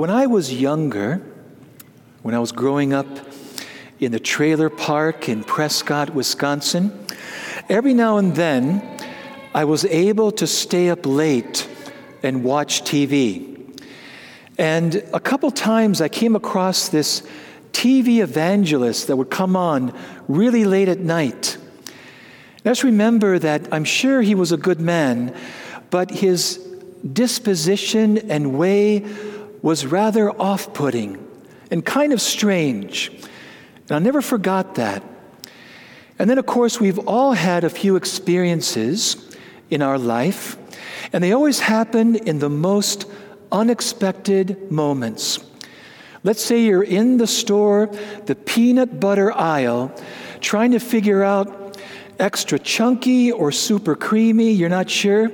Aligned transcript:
When 0.00 0.08
I 0.08 0.28
was 0.28 0.50
younger, 0.50 1.20
when 2.22 2.34
I 2.34 2.38
was 2.38 2.52
growing 2.52 2.94
up 2.94 3.06
in 3.98 4.12
the 4.12 4.18
trailer 4.18 4.70
park 4.70 5.28
in 5.28 5.44
Prescott, 5.44 6.14
Wisconsin, 6.14 7.04
every 7.68 7.92
now 7.92 8.16
and 8.16 8.34
then 8.34 8.98
I 9.52 9.64
was 9.64 9.84
able 9.84 10.32
to 10.32 10.46
stay 10.46 10.88
up 10.88 11.04
late 11.04 11.68
and 12.22 12.42
watch 12.42 12.80
TV. 12.80 13.78
And 14.56 15.06
a 15.12 15.20
couple 15.20 15.50
times 15.50 16.00
I 16.00 16.08
came 16.08 16.34
across 16.34 16.88
this 16.88 17.22
TV 17.72 18.22
evangelist 18.22 19.06
that 19.08 19.16
would 19.16 19.28
come 19.28 19.54
on 19.54 19.94
really 20.28 20.64
late 20.64 20.88
at 20.88 21.00
night. 21.00 21.58
Let's 22.64 22.84
remember 22.84 23.38
that 23.38 23.68
I'm 23.70 23.84
sure 23.84 24.22
he 24.22 24.34
was 24.34 24.50
a 24.50 24.56
good 24.56 24.80
man, 24.80 25.36
but 25.90 26.10
his 26.10 26.56
disposition 27.12 28.16
and 28.30 28.58
way 28.58 29.04
was 29.62 29.86
rather 29.86 30.30
off 30.40 30.72
putting 30.74 31.26
and 31.70 31.84
kind 31.84 32.12
of 32.12 32.20
strange. 32.20 33.10
And 33.88 33.92
I 33.92 33.98
never 33.98 34.22
forgot 34.22 34.76
that. 34.76 35.02
And 36.18 36.28
then, 36.28 36.38
of 36.38 36.46
course, 36.46 36.78
we've 36.78 36.98
all 37.00 37.32
had 37.32 37.64
a 37.64 37.70
few 37.70 37.96
experiences 37.96 39.36
in 39.70 39.82
our 39.82 39.98
life, 39.98 40.58
and 41.12 41.24
they 41.24 41.32
always 41.32 41.60
happen 41.60 42.16
in 42.16 42.40
the 42.40 42.50
most 42.50 43.06
unexpected 43.50 44.70
moments. 44.70 45.38
Let's 46.22 46.44
say 46.44 46.62
you're 46.62 46.82
in 46.82 47.16
the 47.16 47.26
store, 47.26 47.86
the 48.26 48.34
peanut 48.34 49.00
butter 49.00 49.32
aisle, 49.32 49.94
trying 50.40 50.72
to 50.72 50.78
figure 50.78 51.24
out 51.24 51.78
extra 52.18 52.58
chunky 52.58 53.32
or 53.32 53.50
super 53.50 53.96
creamy, 53.96 54.50
you're 54.50 54.68
not 54.68 54.90
sure, 54.90 55.30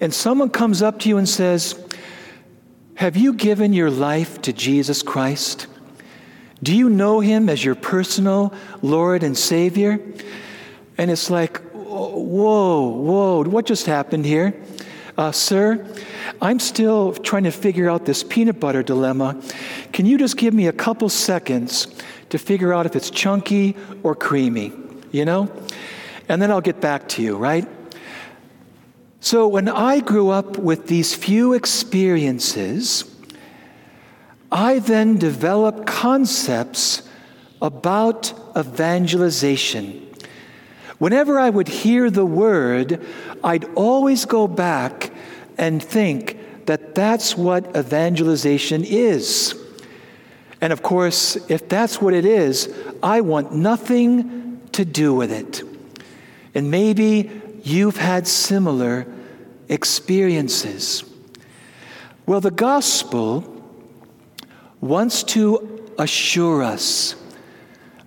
and 0.00 0.12
someone 0.12 0.50
comes 0.50 0.82
up 0.82 0.98
to 1.00 1.08
you 1.08 1.18
and 1.18 1.28
says, 1.28 1.83
Have 2.96 3.16
you 3.16 3.32
given 3.32 3.72
your 3.72 3.90
life 3.90 4.40
to 4.42 4.52
Jesus 4.52 5.02
Christ? 5.02 5.66
Do 6.62 6.74
you 6.74 6.88
know 6.88 7.18
him 7.18 7.48
as 7.48 7.64
your 7.64 7.74
personal 7.74 8.54
Lord 8.82 9.24
and 9.24 9.36
Savior? 9.36 10.00
And 10.96 11.10
it's 11.10 11.28
like, 11.28 11.58
whoa, 11.72 12.86
whoa, 12.86 13.42
what 13.42 13.66
just 13.66 13.86
happened 13.86 14.24
here? 14.24 14.54
Uh, 15.18 15.32
sir, 15.32 15.84
I'm 16.40 16.60
still 16.60 17.12
trying 17.12 17.44
to 17.44 17.50
figure 17.50 17.90
out 17.90 18.04
this 18.04 18.22
peanut 18.22 18.60
butter 18.60 18.82
dilemma. 18.82 19.40
Can 19.92 20.06
you 20.06 20.16
just 20.16 20.36
give 20.36 20.54
me 20.54 20.68
a 20.68 20.72
couple 20.72 21.08
seconds 21.08 21.88
to 22.30 22.38
figure 22.38 22.72
out 22.72 22.86
if 22.86 22.94
it's 22.94 23.10
chunky 23.10 23.76
or 24.04 24.14
creamy? 24.14 24.72
You 25.10 25.24
know? 25.24 25.52
And 26.28 26.40
then 26.40 26.50
I'll 26.50 26.60
get 26.60 26.80
back 26.80 27.08
to 27.10 27.22
you, 27.22 27.36
right? 27.36 27.68
So 29.24 29.48
when 29.48 29.70
I 29.70 30.00
grew 30.00 30.28
up 30.28 30.58
with 30.58 30.86
these 30.86 31.14
few 31.14 31.54
experiences, 31.54 33.10
I 34.52 34.80
then 34.80 35.16
developed 35.16 35.86
concepts 35.86 37.08
about 37.62 38.34
evangelization. 38.54 40.06
Whenever 40.98 41.38
I 41.38 41.48
would 41.48 41.68
hear 41.68 42.10
the 42.10 42.26
word, 42.26 43.02
I'd 43.42 43.64
always 43.76 44.26
go 44.26 44.46
back 44.46 45.10
and 45.56 45.82
think 45.82 46.66
that 46.66 46.94
that's 46.94 47.34
what 47.34 47.74
evangelization 47.74 48.84
is. 48.84 49.58
And 50.60 50.70
of 50.70 50.82
course, 50.82 51.36
if 51.48 51.66
that's 51.70 51.98
what 51.98 52.12
it 52.12 52.26
is, 52.26 52.70
I 53.02 53.22
want 53.22 53.54
nothing 53.54 54.60
to 54.72 54.84
do 54.84 55.14
with 55.14 55.32
it. 55.32 55.62
And 56.54 56.70
maybe 56.70 57.40
you've 57.64 57.96
had 57.96 58.28
similar 58.28 59.06
experiences. 59.68 61.02
Well, 62.26 62.40
the 62.40 62.50
gospel 62.50 63.50
wants 64.80 65.24
to 65.24 65.92
assure 65.98 66.62
us 66.62 67.16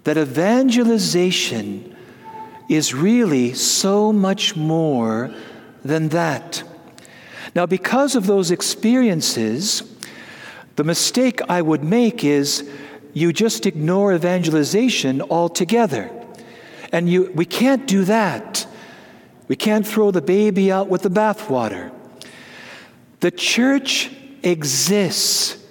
that 0.04 0.18
evangelization 0.18 1.96
is 2.70 2.94
really 2.94 3.54
so 3.54 4.14
much 4.14 4.56
more 4.56 5.34
than 5.84 6.10
that. 6.10 6.64
Now, 7.56 7.66
because 7.66 8.16
of 8.16 8.28
those 8.28 8.52
experiences, 8.52 9.84
the 10.76 10.84
mistake 10.84 11.42
I 11.50 11.62
would 11.62 11.84
make 11.84 12.24
is 12.24 12.70
you 13.14 13.34
just 13.34 13.66
ignore 13.66 14.14
evangelization 14.14 15.22
altogether. 15.24 16.12
And 16.92 17.10
you, 17.10 17.32
we 17.34 17.46
can't 17.46 17.88
do 17.88 18.04
that. 18.06 18.68
We 19.48 19.56
can't 19.56 19.88
throw 19.88 20.12
the 20.12 20.22
baby 20.22 20.72
out 20.72 20.90
with 20.90 21.04
the 21.04 21.10
bathwater. 21.10 21.92
The 23.20 23.32
church 23.32 24.12
exists 24.44 25.64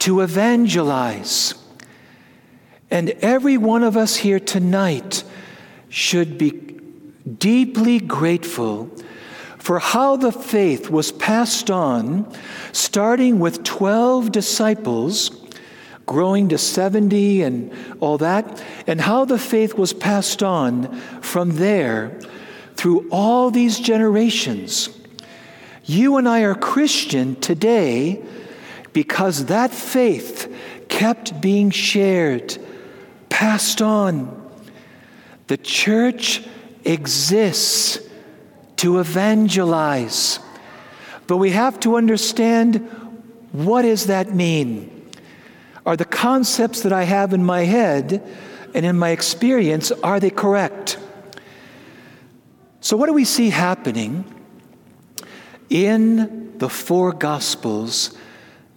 to 0.00 0.20
evangelize. 0.20 1.54
And 2.90 3.10
every 3.20 3.56
one 3.56 3.82
of 3.82 3.96
us 3.96 4.16
here 4.16 4.38
tonight 4.38 5.24
should 5.88 6.38
be 6.38 6.50
deeply 7.38 7.98
grateful 7.98 8.90
for 9.58 9.78
how 9.78 10.16
the 10.16 10.30
faith 10.30 10.90
was 10.90 11.10
passed 11.10 11.70
on, 11.70 12.30
starting 12.72 13.38
with 13.38 13.64
12 13.64 14.30
disciples, 14.30 15.30
growing 16.04 16.50
to 16.50 16.58
70 16.58 17.42
and 17.42 17.72
all 17.98 18.18
that, 18.18 18.62
and 18.86 19.00
how 19.00 19.24
the 19.24 19.38
faith 19.38 19.74
was 19.74 19.94
passed 19.94 20.42
on 20.42 20.94
from 21.22 21.56
there 21.56 22.20
through 22.76 23.08
all 23.10 23.50
these 23.50 23.78
generations. 23.80 24.88
You 25.84 26.16
and 26.16 26.28
I 26.28 26.42
are 26.42 26.54
Christian 26.54 27.36
today 27.40 28.22
because 28.92 29.46
that 29.46 29.72
faith 29.72 30.54
kept 30.88 31.40
being 31.40 31.70
shared, 31.70 32.56
passed 33.28 33.82
on 33.82 34.44
the 35.46 35.56
church 35.56 36.42
exists 36.84 37.98
to 38.76 38.98
evangelize. 38.98 40.38
But 41.26 41.36
we 41.36 41.50
have 41.50 41.78
to 41.80 41.96
understand 41.96 42.76
what 43.52 43.82
does 43.82 44.06
that 44.06 44.34
mean? 44.34 44.90
Are 45.86 45.96
the 45.96 46.04
concepts 46.04 46.82
that 46.82 46.92
I 46.92 47.04
have 47.04 47.32
in 47.32 47.44
my 47.44 47.62
head 47.64 48.22
and 48.74 48.86
in 48.86 48.96
my 48.96 49.10
experience 49.10 49.92
are 49.92 50.18
they 50.18 50.30
correct? 50.30 50.98
So 52.84 52.98
what 52.98 53.06
do 53.06 53.14
we 53.14 53.24
see 53.24 53.48
happening 53.48 54.26
in 55.70 56.58
the 56.58 56.68
four 56.68 57.12
gospels 57.12 58.14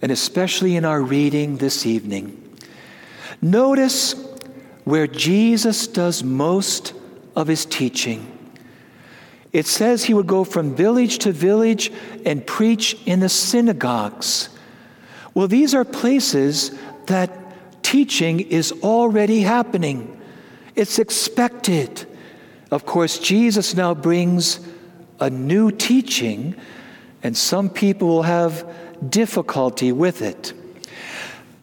and 0.00 0.10
especially 0.10 0.76
in 0.76 0.86
our 0.86 1.02
reading 1.02 1.58
this 1.58 1.84
evening? 1.84 2.56
Notice 3.42 4.14
where 4.84 5.06
Jesus 5.06 5.86
does 5.86 6.24
most 6.24 6.94
of 7.36 7.48
his 7.48 7.66
teaching. 7.66 8.26
It 9.52 9.66
says 9.66 10.04
he 10.04 10.14
would 10.14 10.26
go 10.26 10.42
from 10.42 10.74
village 10.74 11.18
to 11.18 11.30
village 11.32 11.92
and 12.24 12.46
preach 12.46 12.96
in 13.04 13.20
the 13.20 13.28
synagogues. 13.28 14.48
Well, 15.34 15.48
these 15.48 15.74
are 15.74 15.84
places 15.84 16.70
that 17.08 17.82
teaching 17.82 18.40
is 18.40 18.72
already 18.82 19.40
happening, 19.42 20.18
it's 20.74 20.98
expected. 20.98 22.06
Of 22.70 22.84
course, 22.84 23.18
Jesus 23.18 23.74
now 23.74 23.94
brings 23.94 24.60
a 25.20 25.30
new 25.30 25.70
teaching, 25.70 26.54
and 27.22 27.36
some 27.36 27.70
people 27.70 28.08
will 28.08 28.22
have 28.22 28.70
difficulty 29.08 29.92
with 29.92 30.22
it. 30.22 30.52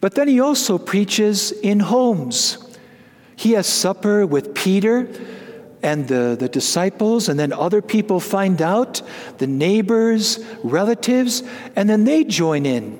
But 0.00 0.14
then 0.14 0.28
he 0.28 0.40
also 0.40 0.78
preaches 0.78 1.52
in 1.52 1.80
homes. 1.80 2.58
He 3.36 3.52
has 3.52 3.66
supper 3.66 4.26
with 4.26 4.54
Peter 4.54 5.08
and 5.82 6.08
the, 6.08 6.36
the 6.38 6.48
disciples, 6.48 7.28
and 7.28 7.38
then 7.38 7.52
other 7.52 7.80
people 7.80 8.18
find 8.18 8.60
out, 8.60 9.02
the 9.38 9.46
neighbors, 9.46 10.44
relatives, 10.64 11.42
and 11.76 11.88
then 11.88 12.04
they 12.04 12.24
join 12.24 12.66
in. 12.66 12.98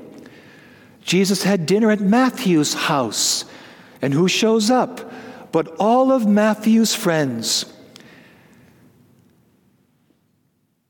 Jesus 1.03 1.43
had 1.43 1.67
dinner 1.67 1.91
at 1.91 2.01
Matthew's 2.01 2.75
house, 2.75 3.45
and 4.03 4.13
who 4.15 4.29
shows 4.29 4.71
up? 4.71 5.13
But 5.53 5.75
all 5.79 6.13
of 6.13 6.27
Matthew's 6.27 6.95
friends. 6.95 7.73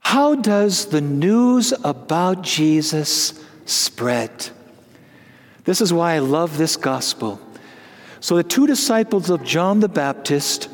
How 0.06 0.37
does 0.37 0.87
the 0.87 1.00
news 1.00 1.75
about 1.82 2.43
Jesus 2.43 3.35
spread? 3.64 4.50
This 5.64 5.81
is 5.81 5.93
why 5.93 6.14
I 6.14 6.20
love 6.20 6.58
this 6.58 6.76
gospel. 6.76 7.41
So 8.20 8.37
the 8.37 8.44
two 8.44 8.69
disciples 8.69 9.31
of 9.31 9.43
John 9.43 9.81
the 9.81 9.88
Baptist 9.88 10.69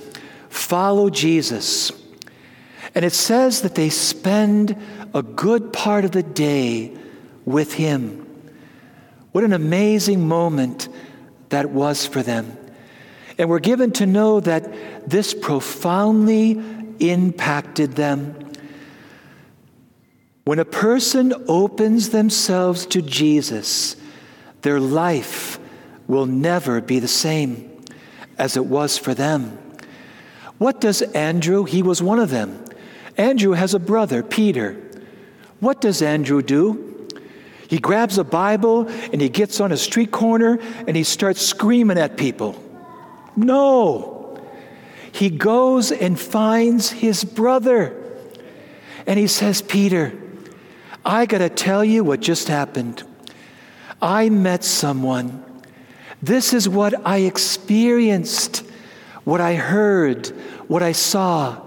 follow 0.50 1.08
Jesus. 1.08 1.92
And 2.94 3.06
it 3.06 3.14
says 3.14 3.62
that 3.62 3.74
they 3.74 3.88
spend 3.88 4.76
a 5.14 5.22
good 5.22 5.72
part 5.72 6.04
of 6.04 6.10
the 6.10 6.22
day 6.22 6.94
with 7.46 7.72
him. 7.72 8.26
What 9.32 9.44
an 9.44 9.54
amazing 9.54 10.28
moment 10.28 10.90
that 11.48 11.70
was 11.70 12.06
for 12.06 12.22
them. 12.22 12.54
And 13.38 13.48
we're 13.48 13.60
given 13.60 13.92
to 13.92 14.04
know 14.04 14.40
that 14.40 15.08
this 15.08 15.32
profoundly 15.32 16.62
impacted 17.00 17.92
them. 17.92 18.51
When 20.44 20.58
a 20.58 20.64
person 20.64 21.32
opens 21.46 22.08
themselves 22.08 22.86
to 22.86 23.02
Jesus, 23.02 23.96
their 24.62 24.80
life 24.80 25.58
will 26.08 26.26
never 26.26 26.80
be 26.80 26.98
the 26.98 27.08
same 27.08 27.84
as 28.38 28.56
it 28.56 28.66
was 28.66 28.98
for 28.98 29.14
them. 29.14 29.58
What 30.58 30.80
does 30.80 31.02
Andrew? 31.02 31.64
He 31.64 31.82
was 31.82 32.02
one 32.02 32.18
of 32.18 32.30
them. 32.30 32.64
Andrew 33.16 33.52
has 33.52 33.74
a 33.74 33.78
brother, 33.78 34.22
Peter. 34.22 34.76
What 35.60 35.80
does 35.80 36.02
Andrew 36.02 36.42
do? 36.42 37.08
He 37.68 37.78
grabs 37.78 38.18
a 38.18 38.24
Bible 38.24 38.88
and 38.88 39.20
he 39.20 39.28
gets 39.28 39.60
on 39.60 39.72
a 39.72 39.76
street 39.76 40.10
corner 40.10 40.58
and 40.86 40.96
he 40.96 41.04
starts 41.04 41.40
screaming 41.40 41.98
at 41.98 42.16
people. 42.16 42.62
No. 43.36 44.40
He 45.12 45.30
goes 45.30 45.92
and 45.92 46.18
finds 46.18 46.90
his 46.90 47.24
brother. 47.24 47.96
And 49.06 49.18
he 49.18 49.26
says, 49.26 49.62
Peter, 49.62 50.12
I 51.04 51.26
got 51.26 51.38
to 51.38 51.48
tell 51.48 51.84
you 51.84 52.04
what 52.04 52.20
just 52.20 52.48
happened. 52.48 53.02
I 54.00 54.28
met 54.28 54.64
someone. 54.64 55.44
This 56.22 56.52
is 56.52 56.68
what 56.68 56.94
I 57.06 57.18
experienced, 57.18 58.64
what 59.24 59.40
I 59.40 59.54
heard, 59.54 60.28
what 60.68 60.82
I 60.82 60.92
saw. 60.92 61.60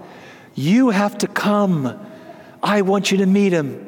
You 0.54 0.90
have 0.90 1.18
to 1.18 1.26
come. 1.26 2.00
I 2.62 2.82
want 2.82 3.10
you 3.10 3.18
to 3.18 3.26
meet 3.26 3.52
him. 3.52 3.82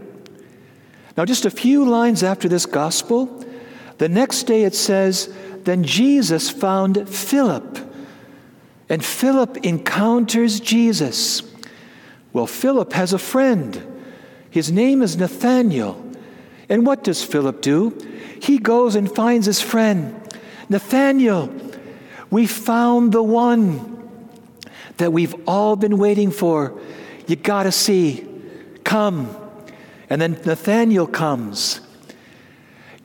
Now, 1.17 1.25
just 1.25 1.47
a 1.47 1.51
few 1.51 1.85
lines 1.85 2.23
after 2.23 2.49
this 2.49 2.67
gospel, 2.67 3.45
the 3.97 4.09
next 4.09 4.45
day 4.45 4.65
it 4.65 4.75
says, 4.75 5.35
Then 5.65 5.83
Jesus 5.83 6.51
found 6.51 7.09
Philip. 7.09 7.79
And 8.89 9.05
Philip 9.05 9.59
encounters 9.59 10.61
Jesus. 10.61 11.43
Well, 12.33 12.47
Philip 12.47 12.93
has 12.93 13.13
a 13.13 13.19
friend. 13.19 13.98
His 14.59 14.73
name 14.73 15.03
is 15.03 15.17
Nathaniel. 15.17 16.05
And 16.69 16.85
what 16.85 17.05
does 17.05 17.23
Philip 17.23 17.61
do? 17.61 17.97
He 18.43 18.59
goes 18.59 18.97
and 18.97 19.09
finds 19.09 19.47
his 19.47 19.61
friend, 19.61 20.21
Nathaniel. 20.69 21.49
We 22.29 22.49
found 22.49 23.13
the 23.13 23.23
one 23.23 24.11
that 24.97 25.13
we've 25.13 25.37
all 25.47 25.77
been 25.77 25.97
waiting 25.97 26.33
for. 26.33 26.77
You 27.29 27.37
got 27.37 27.63
to 27.63 27.71
see. 27.71 28.27
Come. 28.83 29.33
And 30.11 30.21
then 30.21 30.33
Nathaniel 30.45 31.07
comes. 31.07 31.81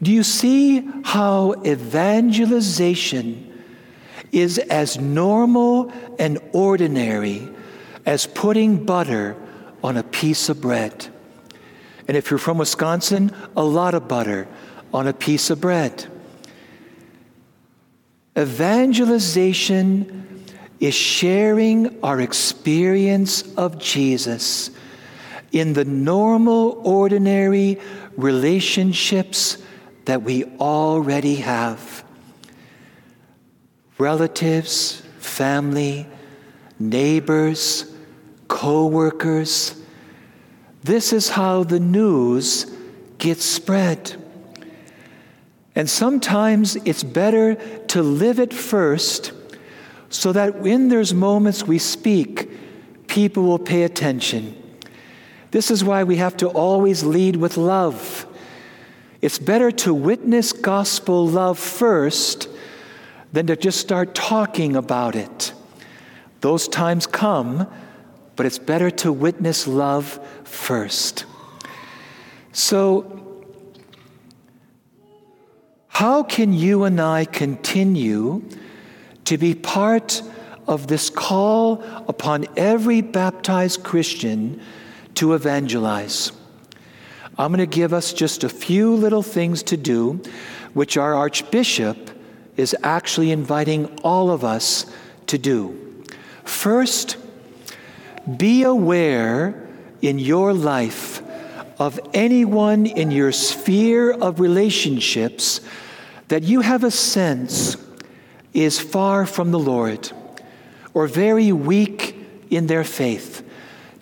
Do 0.01 0.11
you 0.11 0.23
see 0.23 0.89
how 1.03 1.53
evangelization 1.63 3.61
is 4.31 4.57
as 4.57 4.97
normal 4.97 5.93
and 6.17 6.39
ordinary 6.51 7.47
as 8.07 8.25
putting 8.25 8.85
butter 8.85 9.35
on 9.83 9.97
a 9.97 10.03
piece 10.03 10.49
of 10.49 10.59
bread? 10.59 11.12
And 12.07 12.17
if 12.17 12.29
you're 12.29 12.37
from 12.37 12.57
Wisconsin, 12.57 13.31
a 13.55 13.63
lot 13.63 13.93
of 13.93 14.07
butter 14.07 14.47
on 14.93 15.07
a 15.07 15.13
piece 15.13 15.49
of 15.49 15.61
bread. 15.61 16.05
Evangelization 18.37 20.45
is 20.79 20.93
sharing 20.93 22.01
our 22.03 22.19
experience 22.19 23.43
of 23.55 23.77
Jesus 23.77 24.71
in 25.51 25.73
the 25.73 25.85
normal, 25.85 26.81
ordinary 26.83 27.79
relationships 28.17 29.57
that 30.05 30.23
we 30.23 30.43
already 30.59 31.35
have 31.35 32.03
relatives, 33.97 35.01
family, 35.19 36.05
neighbors, 36.79 37.93
co 38.47 38.87
workers 38.87 39.82
this 40.83 41.13
is 41.13 41.29
how 41.29 41.63
the 41.63 41.79
news 41.79 42.65
gets 43.17 43.45
spread. 43.45 44.15
And 45.75 45.89
sometimes 45.89 46.75
it's 46.75 47.03
better 47.03 47.55
to 47.87 48.01
live 48.03 48.39
it 48.39 48.53
first 48.53 49.31
so 50.09 50.31
that 50.31 50.59
when 50.59 50.89
there's 50.89 51.13
moments 51.13 51.63
we 51.63 51.79
speak, 51.79 52.49
people 53.07 53.43
will 53.43 53.59
pay 53.59 53.83
attention. 53.83 54.55
This 55.51 55.71
is 55.71 55.83
why 55.83 56.03
we 56.03 56.17
have 56.17 56.37
to 56.37 56.47
always 56.49 57.03
lead 57.03 57.35
with 57.35 57.57
love. 57.57 58.27
It's 59.21 59.39
better 59.39 59.71
to 59.71 59.93
witness 59.93 60.51
gospel 60.51 61.27
love 61.27 61.57
first 61.57 62.49
than 63.31 63.47
to 63.47 63.55
just 63.55 63.79
start 63.79 64.13
talking 64.13 64.75
about 64.75 65.15
it. 65.15 65.53
Those 66.41 66.67
times 66.67 67.07
come, 67.07 67.67
but 68.35 68.45
it's 68.45 68.59
better 68.59 68.91
to 68.91 69.11
witness 69.11 69.67
love 69.67 70.19
first. 70.53 71.25
So, 72.51 73.19
how 75.87 76.23
can 76.23 76.53
you 76.53 76.83
and 76.83 76.99
I 77.01 77.25
continue 77.25 78.43
to 79.25 79.37
be 79.37 79.55
part 79.55 80.21
of 80.67 80.87
this 80.87 81.09
call 81.09 81.83
upon 82.07 82.45
every 82.55 83.01
baptized 83.01 83.83
Christian 83.83 84.61
to 85.15 85.33
evangelize? 85.33 86.31
I'm 87.37 87.51
going 87.51 87.59
to 87.59 87.65
give 87.65 87.93
us 87.93 88.13
just 88.13 88.43
a 88.43 88.49
few 88.49 88.95
little 88.95 89.23
things 89.23 89.63
to 89.63 89.77
do, 89.77 90.21
which 90.73 90.97
our 90.97 91.15
Archbishop 91.15 92.11
is 92.57 92.75
actually 92.83 93.31
inviting 93.31 93.87
all 94.03 94.29
of 94.29 94.43
us 94.43 94.85
to 95.27 95.37
do. 95.37 96.03
First, 96.43 97.17
be 98.37 98.63
aware 98.63 99.62
in 100.03 100.19
your 100.19 100.53
life 100.53 101.23
of 101.79 101.99
anyone 102.13 102.85
in 102.85 103.09
your 103.09 103.31
sphere 103.31 104.11
of 104.11 104.39
relationships 104.39 105.61
that 106.27 106.43
you 106.43 106.59
have 106.59 106.83
a 106.83 106.91
sense 106.91 107.77
is 108.53 108.79
far 108.79 109.25
from 109.25 109.51
the 109.51 109.59
Lord 109.59 110.11
or 110.93 111.07
very 111.07 111.51
weak 111.51 112.15
in 112.49 112.67
their 112.67 112.83
faith. 112.83 113.47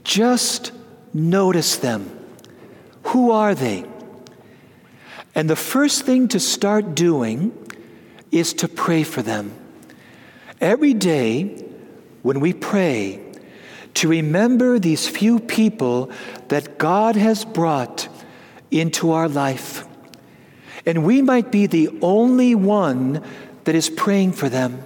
Just 0.03 0.71
notice 1.13 1.77
them. 1.77 2.09
Who 3.03 3.31
are 3.31 3.53
they? 3.53 3.85
And 5.35 5.49
the 5.49 5.55
first 5.55 6.03
thing 6.03 6.27
to 6.29 6.39
start 6.39 6.95
doing 6.95 7.53
is 8.31 8.53
to 8.55 8.67
pray 8.67 9.03
for 9.03 9.21
them. 9.21 9.53
Every 10.59 10.93
day 10.93 11.63
when 12.23 12.39
we 12.39 12.53
pray, 12.53 13.30
to 13.95 14.07
remember 14.07 14.79
these 14.79 15.07
few 15.07 15.39
people 15.39 16.11
that 16.47 16.77
God 16.77 17.15
has 17.15 17.45
brought 17.45 18.07
into 18.69 19.11
our 19.11 19.27
life. 19.27 19.85
And 20.85 21.05
we 21.05 21.21
might 21.21 21.51
be 21.51 21.67
the 21.67 21.89
only 22.01 22.55
one 22.55 23.23
that 23.65 23.75
is 23.75 23.89
praying 23.89 24.33
for 24.33 24.49
them. 24.49 24.83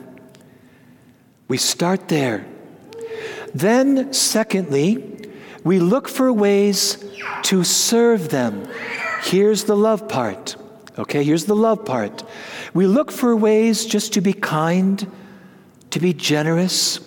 We 1.47 1.57
start 1.57 2.09
there. 2.09 2.45
Then, 3.53 4.11
secondly, 4.11 5.31
we 5.63 5.79
look 5.79 6.09
for 6.09 6.33
ways 6.33 7.03
to 7.43 7.63
serve 7.63 8.29
them. 8.29 8.67
Here's 9.23 9.63
the 9.63 9.77
love 9.77 10.09
part. 10.09 10.55
Okay, 10.97 11.23
here's 11.23 11.45
the 11.45 11.55
love 11.55 11.85
part. 11.85 12.23
We 12.73 12.87
look 12.87 13.11
for 13.11 13.35
ways 13.35 13.85
just 13.85 14.13
to 14.13 14.21
be 14.21 14.33
kind, 14.33 15.09
to 15.91 15.99
be 15.99 16.13
generous, 16.13 16.99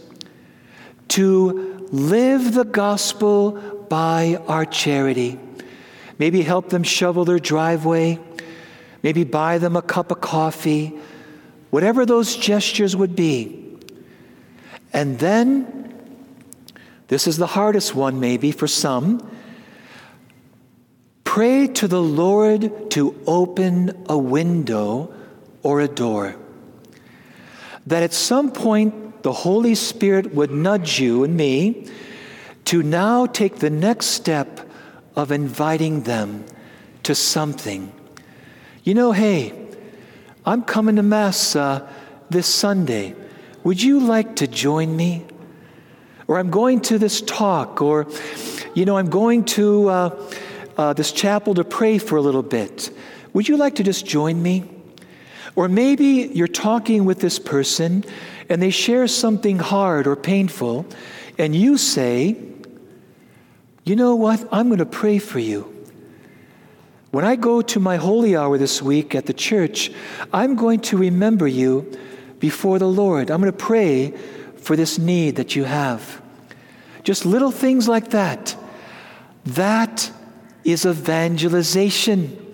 to 1.09 1.78
live 1.91 2.55
the 2.55 2.65
gospel 2.65 3.53
by 3.89 4.43
our 4.47 4.65
charity. 4.65 5.39
Maybe 6.19 6.43
help 6.43 6.69
them 6.71 6.83
shovel 6.83 7.25
their 7.25 7.39
driveway, 7.39 8.19
maybe 9.03 9.25
buy 9.25 9.59
them 9.59 9.77
a 9.77 9.83
cup 9.83 10.11
of 10.11 10.21
coffee, 10.21 10.99
whatever 11.71 12.05
those 12.05 12.37
gestures 12.37 12.97
would 12.97 13.15
be. 13.15 13.77
And 14.93 15.19
then, 15.19 15.95
this 17.09 17.27
is 17.27 17.37
the 17.37 17.47
hardest 17.47 17.95
one 17.95 18.21
maybe 18.21 18.53
for 18.53 18.67
some. 18.67 19.31
Pray 21.25 21.67
to 21.69 21.87
the 21.87 22.03
Lord 22.03 22.91
to 22.93 23.15
open 23.27 24.05
a 24.09 24.19
window 24.19 25.15
or 25.63 25.81
a 25.81 25.89
door. 25.89 26.37
That 27.87 28.03
at 28.03 28.13
some 28.13 28.51
point 28.51 29.08
the 29.23 29.33
Holy 29.33 29.75
Spirit 29.75 30.35
would 30.35 30.51
nudge 30.51 31.01
you 31.01 31.25
and 31.25 31.37
me 31.37 31.89
to 32.67 32.83
now 32.83 33.27
take 33.27 33.57
the 33.57 33.71
next 33.71 34.07
step 34.07 34.61
of 35.17 35.33
inviting 35.33 36.03
them 36.03 36.45
to 37.03 37.15
something. 37.15 37.93
You 38.85 38.95
know, 38.95 39.13
hey, 39.13 39.53
I'm 40.45 40.63
coming 40.63 40.97
to 40.97 41.03
Mass 41.03 41.57
uh, 41.57 41.87
this 42.31 42.47
Sunday. 42.47 43.15
Would 43.65 43.83
you 43.83 44.01
like 44.01 44.37
to 44.37 44.47
join 44.47 44.97
me? 44.97 45.27
Or 46.27 46.39
I'm 46.39 46.51
going 46.51 46.81
to 46.83 46.99
this 46.99 47.23
talk, 47.23 47.81
or, 47.81 48.07
you 48.75 48.85
know, 48.85 48.99
I'm 48.99 49.09
going 49.09 49.45
to 49.57 49.89
uh, 49.89 50.33
uh, 50.77 50.93
this 50.93 51.11
chapel 51.11 51.55
to 51.55 51.65
pray 51.65 51.97
for 51.97 52.17
a 52.17 52.21
little 52.21 52.43
bit. 52.43 52.91
Would 53.33 53.49
you 53.49 53.57
like 53.57 53.77
to 53.77 53.83
just 53.83 54.05
join 54.05 54.43
me? 54.43 54.78
Or 55.59 55.67
maybe 55.67 56.31
you're 56.33 56.47
talking 56.47 57.05
with 57.05 57.19
this 57.19 57.41
person 57.41 58.05
and 58.49 58.63
they 58.63 58.71
share 58.71 59.09
something 59.09 59.59
hard 59.59 60.07
or 60.07 60.15
painful, 60.15 60.87
and 61.37 61.53
you 61.53 61.77
say, 61.77 62.37
You 63.83 63.97
know 63.97 64.15
what? 64.15 64.47
I'm 64.53 64.69
going 64.69 64.79
to 64.79 64.87
pray 64.87 65.19
for 65.19 65.41
you. 65.41 65.85
When 67.11 67.25
I 67.25 67.35
go 67.35 67.61
to 67.61 67.81
my 67.81 67.97
holy 67.97 68.37
hour 68.37 68.57
this 68.57 68.81
week 68.81 69.17
at 69.17 69.27
the 69.27 69.33
church, 69.33 69.91
I'm 70.33 70.55
going 70.55 70.79
to 70.83 70.97
remember 70.97 71.49
you 71.49 71.91
before 72.39 72.79
the 72.79 72.87
Lord. 72.87 73.29
I'm 73.29 73.41
going 73.41 73.51
to 73.51 73.59
pray 73.59 74.13
for 74.59 74.77
this 74.77 74.97
need 74.97 75.35
that 75.35 75.57
you 75.57 75.65
have. 75.65 76.23
Just 77.03 77.27
little 77.27 77.51
things 77.51 77.89
like 77.89 78.11
that. 78.11 78.55
That 79.45 80.13
is 80.63 80.87
evangelization. 80.87 82.48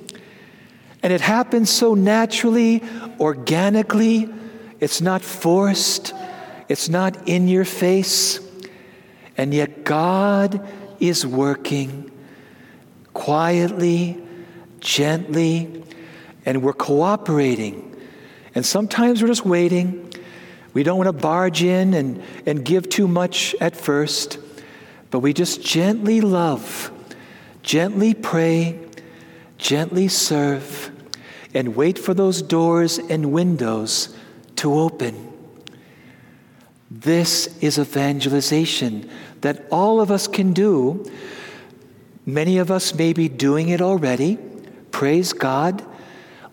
And 1.05 1.13
it 1.13 1.21
happens 1.21 1.69
so 1.69 1.93
naturally, 1.93 2.83
organically. 3.21 4.27
It's 4.81 5.03
not 5.03 5.21
forced, 5.21 6.15
it's 6.71 6.89
not 6.89 7.29
in 7.29 7.47
your 7.47 7.67
face. 7.67 8.41
And 9.37 9.53
yet, 9.53 9.85
God 9.85 10.67
is 11.01 11.27
working 11.27 12.11
quietly, 13.13 14.19
gently, 14.81 15.85
and 16.47 16.63
we're 16.63 16.73
cooperating. 16.73 17.95
And 18.55 18.65
sometimes 18.65 19.21
we're 19.21 19.29
just 19.29 19.45
waiting. 19.45 20.11
We 20.73 20.85
don't 20.85 20.97
want 20.97 21.09
to 21.09 21.13
barge 21.13 21.63
in 21.63 21.93
and, 21.93 22.23
and 22.47 22.65
give 22.65 22.89
too 22.89 23.09
much 23.09 23.55
at 23.61 23.77
first, 23.77 24.39
but 25.11 25.19
we 25.19 25.35
just 25.35 25.63
gently 25.63 26.23
love, 26.23 26.91
gently 27.63 28.15
pray, 28.15 28.81
gently 29.59 30.09
serve, 30.09 30.93
and 31.55 31.77
wait 31.77 31.99
for 31.99 32.13
those 32.13 32.43
doors 32.43 32.99
and 32.99 33.33
windows 33.33 34.15
to 34.57 34.75
open. 34.75 35.33
This 36.91 37.57
is 37.59 37.79
evangelization 37.79 39.09
that 39.41 39.65
all 39.71 40.01
of 40.01 40.11
us 40.11 40.27
can 40.27 40.53
do. 40.53 41.11
Many 42.27 42.59
of 42.59 42.71
us 42.71 42.95
may 42.95 43.13
be 43.13 43.29
doing 43.29 43.69
it 43.69 43.81
already. 43.81 44.39
Praise 44.91 45.33
God. 45.33 45.85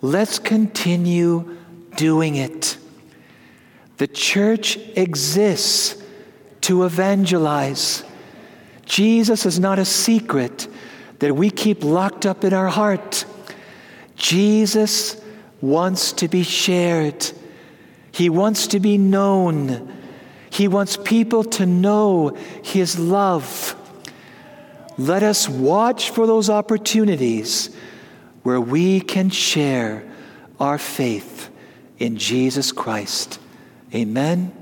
Let's 0.01 0.39
continue 0.39 1.57
doing 1.95 2.35
it. 2.35 2.77
The 3.97 4.07
church 4.07 4.77
exists 4.95 6.01
to 6.61 6.83
evangelize. 6.85 8.03
Jesus 8.85 9.45
is 9.45 9.59
not 9.59 9.79
a 9.79 9.85
secret 9.85 10.67
that 11.19 11.35
we 11.35 11.51
keep 11.51 11.83
locked 11.83 12.25
up 12.25 12.43
in 12.43 12.53
our 12.53 12.67
heart. 12.67 13.25
Jesus 14.21 15.19
wants 15.61 16.13
to 16.13 16.27
be 16.27 16.43
shared. 16.43 17.31
He 18.11 18.29
wants 18.29 18.67
to 18.67 18.79
be 18.79 18.99
known. 18.99 19.91
He 20.51 20.67
wants 20.67 20.95
people 20.95 21.43
to 21.45 21.65
know 21.65 22.37
His 22.63 22.99
love. 22.99 23.75
Let 24.95 25.23
us 25.23 25.49
watch 25.49 26.11
for 26.11 26.27
those 26.27 26.51
opportunities 26.51 27.75
where 28.43 28.61
we 28.61 29.01
can 29.01 29.31
share 29.31 30.07
our 30.59 30.77
faith 30.77 31.49
in 31.97 32.17
Jesus 32.17 32.71
Christ. 32.71 33.39
Amen 33.93 34.60